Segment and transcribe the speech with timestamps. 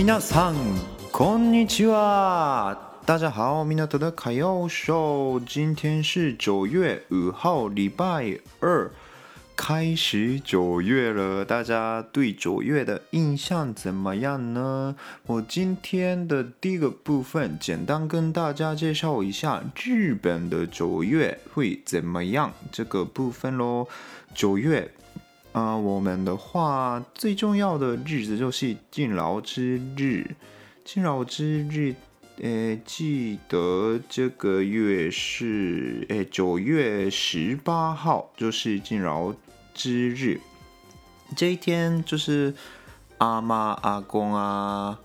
[0.00, 0.54] 皆さん、
[1.12, 2.76] こんにちは。
[3.04, 5.40] 大家好，米纳图的卡要秀。
[5.46, 8.90] 今天是九月五号，礼拜二，
[9.54, 11.44] 开始九月了。
[11.44, 14.96] 大家对九月的印象怎么样呢？
[15.26, 23.86] 我今天的第一个部分，简单跟大家介绍一下日本的九月会怎么样这个部分喽。
[24.34, 24.90] 九月。
[25.53, 30.35] 啊、我们的话最重要的日子就是敬老之日。
[30.85, 31.93] 敬老之日，
[32.37, 39.33] 诶，记得这个月是诶九月十八号，就是敬老
[39.73, 40.39] 之日。
[41.35, 42.53] 这一天就是
[43.17, 44.97] 阿妈、阿公啊，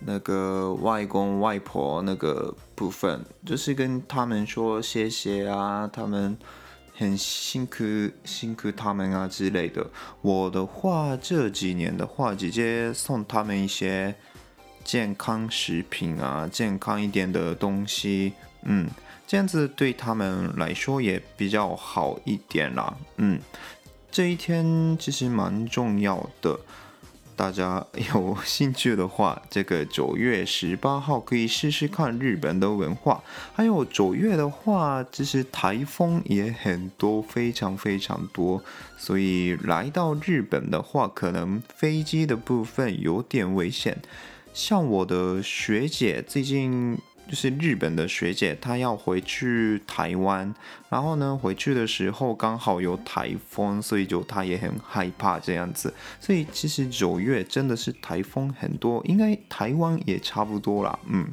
[0.00, 6.36] 那个外公外婆那个部分，就是跟他们说谢谢啊，他们。
[6.98, 7.84] 很辛苦，
[8.24, 9.88] 辛苦他们啊之类的。
[10.20, 14.12] 我的话，这几年的话，直接送他们一些
[14.82, 18.32] 健康食品啊，健康一点的东西。
[18.64, 18.88] 嗯，
[19.28, 22.96] 这样子对他们来说也比较好一点啦。
[23.18, 23.38] 嗯，
[24.10, 26.58] 这一天其实蛮重要的。
[27.38, 33.22] 大家有兴趣的话，这个九月十八号可以试试看日本的文化。
[33.54, 38.60] 还有九月的话，其实台风也很多，非常非常多。
[38.96, 43.96] 所以来到日本的话，可能飞机的部分有点危险。
[44.52, 46.98] 像我的学姐最近。
[47.28, 50.54] 就是日本的学姐，她要回去台湾，
[50.88, 55.92] 然后呢，回去的时候刚好有台风，所以就她也很害怕这样子。
[56.18, 60.98] 所以其实九月真的是台风很多，应该台湾也差不多啦。
[61.06, 61.28] 嗯，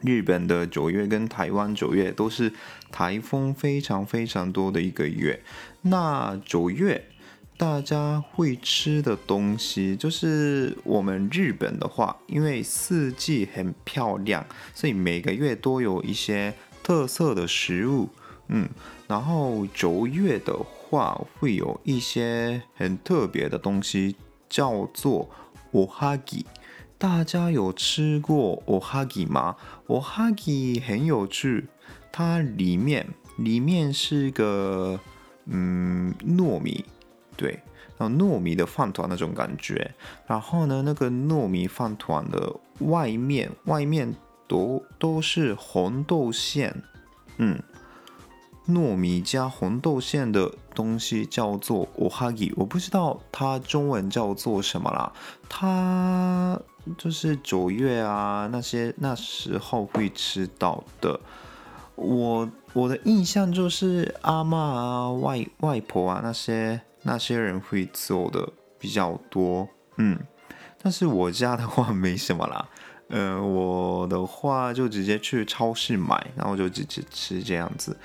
[0.00, 2.50] 日本的九月跟台湾九月都是
[2.90, 5.42] 台风非常非常多的一个月。
[5.82, 7.04] 那九月。
[7.61, 14.45] 大家会吃的东西，就是我们日本的话，因为四季很漂亮，
[14.75, 16.53] 所以每个月都有一些
[16.83, 18.09] 特色的食物。
[18.49, 18.69] 嗯，
[19.07, 24.15] 然后九月的话，会有一些很特别的东西，
[24.47, 25.27] 叫做
[25.73, 26.45] おはぎ。
[26.99, 29.55] 大家有吃过おはぎ吗？
[29.87, 31.65] おはぎ很有趣，
[32.11, 33.07] 它里面
[33.37, 34.99] 里面是个
[35.45, 36.85] 嗯糯米。
[37.35, 37.61] 对，
[37.99, 39.93] 然后糯米的饭团那种感觉，
[40.25, 44.15] 然后呢，那个糯米饭团的外面外面
[44.47, 46.81] 都都是红豆馅，
[47.37, 47.61] 嗯，
[48.67, 55.13] 糯米加红豆馅的东西叫做おはぎ，我不知道它中文叫做什么啦，
[55.47, 56.59] 它
[56.97, 61.19] 就是九月啊那些那时候会吃到的，
[61.93, 66.81] 我我的印象就是阿嬷啊外外婆啊那些。
[67.02, 68.48] 那些人会做的
[68.78, 70.18] 比较多，嗯，
[70.80, 72.68] 但是我家的话没什么啦，
[73.10, 77.96] 呃，我的话就直接去超市买，然后就直接吃这样子。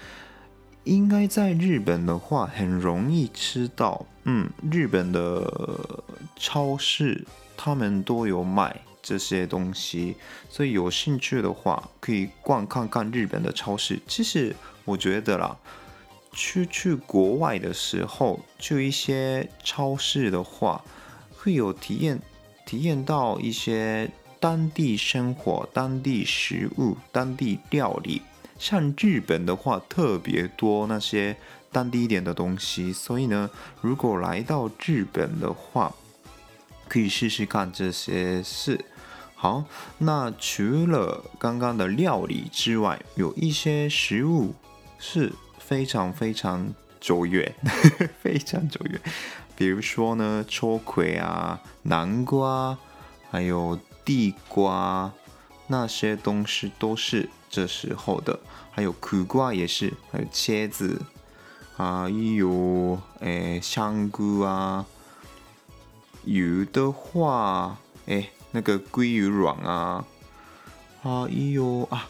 [0.83, 6.03] 应该在日本的话很容易吃到，嗯，日本的
[6.35, 7.25] 超市
[7.55, 10.15] 他们都有卖这些东西，
[10.49, 13.99] 所以有兴趣的话可以逛看看日本的超市。
[14.07, 15.57] 其实我觉得啦。
[16.37, 20.85] 去去国外的时候，去一些超市的话，
[21.35, 22.21] 会有体验
[22.63, 24.07] 体验到一些
[24.39, 28.21] 当地生活、当地食物、当地料理。
[28.59, 31.35] 像日本的话，特别多那些
[31.71, 32.94] 当地一点的东西。
[32.94, 33.50] 所以呢，
[33.81, 35.91] 如果来到日本的话，
[36.88, 38.85] 可以试试看这些事。
[39.33, 39.65] 好，
[39.97, 44.53] 那除了刚刚的料理之外，有一些食物
[45.00, 45.33] 是。
[45.67, 47.53] 非常非常久远，
[48.23, 49.01] 非常久远。
[49.57, 52.77] 比如说呢，秋葵啊、南瓜，
[53.29, 55.11] 还有地瓜，
[55.67, 58.39] 那些东西都是这时候的。
[58.71, 61.01] 还有苦瓜也是，还有茄子
[61.75, 64.85] 啊，还有诶香菇啊。
[66.23, 70.05] 有的话，诶那个鲑鱼卵啊，
[71.01, 72.07] 还有啊。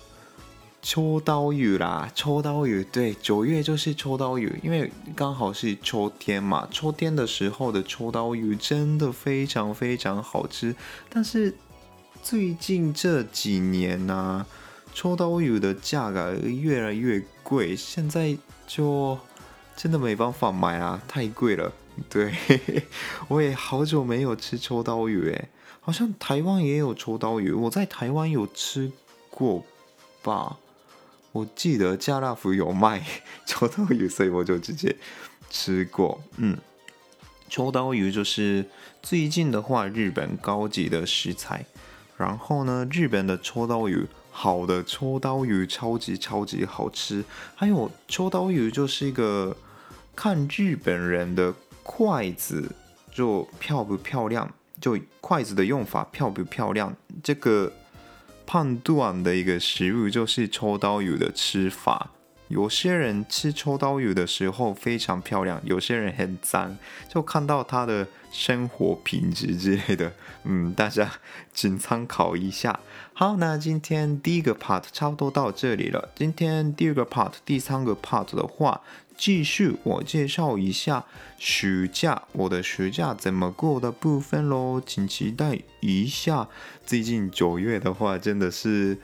[0.82, 6.68] 秋刀鱼啦，秋刀鱼，对，九月就是秋刀鱼，因为刚好是秋天嘛。
[6.72, 10.74] 秋天的时候的秋刀鱼真的非常非常好吃。
[11.10, 11.54] 但是
[12.24, 14.46] 最近这几年呢、
[14.94, 19.18] 秋刀鱼的价格越来越贵，现在就
[19.76, 21.74] 真的没办法买啊，太贵了。
[22.08, 22.34] 对，
[23.28, 25.50] 我也好久没有吃秋刀鱼诶，
[25.82, 28.92] 好像台湾也有秋刀鱼，我在台湾有吃
[29.30, 29.66] 过
[30.22, 30.58] 吧。
[31.38, 33.06] 我记得家乐福有卖
[33.45, 34.95] 秋刀鱼，所以我就直接
[35.51, 36.19] 吃过。
[36.38, 36.57] 嗯，
[37.48, 38.66] 秋刀鱼就是
[39.04, 41.63] 最近的话，日本高级的食材。
[42.18, 47.24] 然后呢，日本的秋刀鱼，好的秋刀鱼超级超级好吃。
[47.54, 49.56] 还有秋刀鱼就是一个
[50.16, 52.72] 看日本人的筷子
[53.13, 54.51] 就漂不漂亮，
[54.81, 57.72] 就筷子的用法漂不漂亮，这个。
[58.48, 62.12] 判断的一个食物就是抽刀鱼的吃法。
[62.48, 66.78] 有些人吃秋刀鱼的时候非常漂亮，有些人很脏，
[67.10, 70.14] 就看到他的生活品质之类的。
[70.44, 71.12] 嗯，大家
[71.54, 72.80] 请参考一下。
[73.14, 76.10] 好，那今天第一个 part 差不多到这里了。
[76.16, 78.82] 今天第二个 part，第三个 part 的话。
[79.20, 81.04] 继续，我介绍一下
[81.40, 86.48] 暑假，我的暑假怎么过的部分喽，请期待一下。
[86.86, 89.00] 最近九月的话，真的是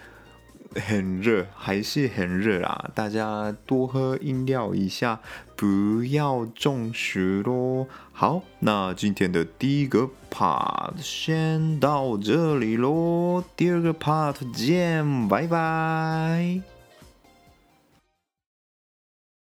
[0.75, 2.89] 很热，还是很热啊！
[2.93, 5.19] 大家多喝饮料一下，
[5.55, 7.87] 不要中暑喽。
[8.11, 16.72] 好，那今天的第一个 part 先到这里喽，第二个 part 见，拜拜。